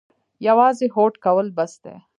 [0.47, 1.95] یوازې هوډ کول بس دي؟